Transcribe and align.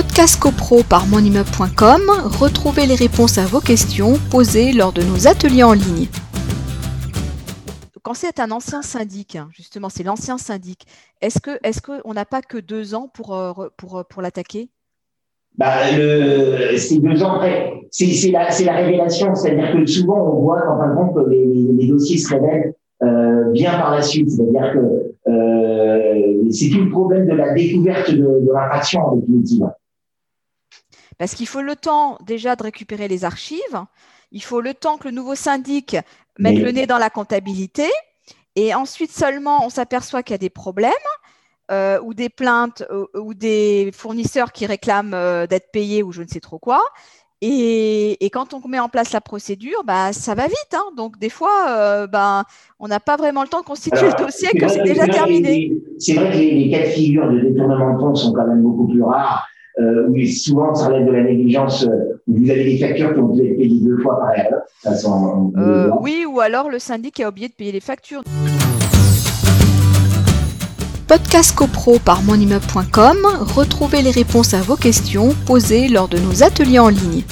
Podcast 0.00 0.38
CoPro 0.38 0.84
par 0.88 1.08
monimmeuble.com, 1.08 2.02
retrouvez 2.38 2.86
les 2.86 2.94
réponses 2.94 3.36
à 3.36 3.46
vos 3.46 3.58
questions 3.58 4.12
posées 4.30 4.72
lors 4.72 4.92
de 4.92 5.02
nos 5.02 5.26
ateliers 5.26 5.64
en 5.64 5.72
ligne. 5.72 6.06
Quand 8.04 8.14
c'est 8.14 8.38
un 8.38 8.52
ancien 8.52 8.82
syndic, 8.82 9.34
hein, 9.34 9.48
justement, 9.50 9.88
c'est 9.88 10.04
l'ancien 10.04 10.38
syndic, 10.38 10.86
est-ce 11.20 11.40
qu'on 11.40 11.54
est 11.64 11.80
qu'on 11.80 12.14
n'a 12.14 12.24
pas 12.24 12.42
que 12.42 12.58
deux 12.58 12.94
ans 12.94 13.10
pour, 13.12 13.34
euh, 13.34 13.52
pour, 13.76 14.04
pour 14.08 14.22
l'attaquer? 14.22 14.68
Bah, 15.56 15.88
c'est 15.90 17.00
deux 17.00 17.24
ans 17.24 17.34
après. 17.34 17.72
C'est 17.90 18.30
la, 18.30 18.50
la, 18.50 18.76
révélation, 18.76 19.34
c'est-à-dire 19.34 19.72
que 19.72 19.84
souvent 19.84 20.32
on 20.32 20.42
voit 20.42 20.62
qu'en 20.62 20.78
fin 20.78 20.90
de 20.90 20.94
compte 20.94 21.26
les, 21.28 21.44
les, 21.44 21.88
dossiers 21.88 22.18
se 22.18 22.32
révèlent 22.34 22.72
euh, 23.02 23.50
bien 23.50 23.72
par 23.72 23.96
la 23.96 24.02
suite. 24.02 24.30
C'est-à-dire 24.30 24.74
que 24.74 25.28
euh, 25.28 26.48
c'est 26.52 26.68
tout 26.70 26.84
le 26.84 26.88
problème 26.88 27.26
de 27.26 27.34
la 27.34 27.52
découverte 27.52 28.12
de, 28.12 28.18
de 28.18 28.52
l'infraction 28.52 29.00
en 29.00 29.16
définitive. 29.16 29.66
Parce 31.18 31.34
qu'il 31.34 31.48
faut 31.48 31.62
le 31.62 31.76
temps 31.76 32.18
déjà 32.24 32.56
de 32.56 32.62
récupérer 32.62 33.08
les 33.08 33.24
archives, 33.24 33.84
il 34.32 34.42
faut 34.42 34.60
le 34.60 34.74
temps 34.74 34.98
que 34.98 35.08
le 35.08 35.14
nouveau 35.14 35.34
syndic 35.34 35.96
mette 36.38 36.58
le 36.58 36.70
nez 36.70 36.86
dans 36.86 36.98
la 36.98 37.10
comptabilité, 37.10 37.88
et 38.54 38.74
ensuite 38.74 39.10
seulement 39.10 39.64
on 39.66 39.70
s'aperçoit 39.70 40.22
qu'il 40.22 40.34
y 40.34 40.36
a 40.36 40.38
des 40.38 40.50
problèmes. 40.50 40.92
Euh, 41.70 42.00
ou 42.02 42.14
des 42.14 42.30
plaintes 42.30 42.82
euh, 42.90 43.04
ou 43.14 43.34
des 43.34 43.90
fournisseurs 43.92 44.52
qui 44.52 44.64
réclament 44.64 45.12
euh, 45.12 45.46
d'être 45.46 45.70
payés 45.70 46.02
ou 46.02 46.12
je 46.12 46.22
ne 46.22 46.26
sais 46.26 46.40
trop 46.40 46.58
quoi. 46.58 46.80
Et, 47.42 48.16
quand 48.32 48.54
on 48.54 48.66
met 48.66 48.78
en 48.78 48.88
place 48.88 49.12
la 49.12 49.20
procédure, 49.20 49.84
bah, 49.84 50.14
ça 50.14 50.34
va 50.34 50.46
vite. 50.46 50.72
Hein. 50.72 50.84
Donc, 50.96 51.18
des 51.18 51.28
fois, 51.28 52.06
bah, 52.08 52.44
on 52.80 52.88
n'a 52.88 52.98
pas 52.98 53.16
vraiment 53.16 53.42
le 53.42 53.48
temps 53.48 53.60
de 53.60 53.66
constituer 53.66 54.08
le 54.08 54.24
dossier 54.24 54.48
que 54.58 54.66
c'est 54.66 54.82
déjà 54.82 55.06
terminé. 55.06 55.72
C'est 55.98 56.14
vrai 56.14 56.32
que 56.32 56.36
les, 56.36 56.70
cas 56.70 56.80
de 56.80 56.86
figure 56.86 57.30
de 57.30 57.38
détournement 57.38 57.94
de 57.94 58.00
fonds 58.00 58.14
sont 58.16 58.32
quand 58.32 58.46
même 58.46 58.62
beaucoup 58.62 58.88
plus 58.88 59.02
rares. 59.02 59.46
Euh, 59.80 60.08
où 60.08 60.26
souvent 60.26 60.74
ça 60.74 60.88
relève 60.88 61.06
de 61.06 61.12
la 61.12 61.22
négligence, 61.22 61.88
vous 62.26 62.50
avez 62.50 62.64
des 62.64 62.78
factures 62.78 63.14
qui 63.14 63.20
ont 63.20 63.28
dû 63.28 63.46
être 63.46 63.56
payées 63.58 63.80
deux 63.80 63.98
fois 63.98 64.18
par 64.18 64.36
erreur. 64.36 64.62
oui, 66.00 66.24
ou 66.28 66.40
alors 66.40 66.68
le 66.68 66.80
syndic 66.80 67.20
a 67.20 67.28
oublié 67.28 67.48
de 67.48 67.52
payer 67.52 67.70
les 67.70 67.80
factures. 67.80 68.22
Podcast 71.06 71.54
CoPro 71.56 71.98
par 72.00 72.22
monimmeuble.com, 72.22 73.18
retrouvez 73.54 74.02
les 74.02 74.10
réponses 74.10 74.52
à 74.52 74.60
vos 74.60 74.76
questions 74.76 75.30
posées 75.46 75.88
lors 75.88 76.08
de 76.08 76.18
nos 76.18 76.42
ateliers 76.42 76.80
en 76.80 76.88
ligne. 76.88 77.22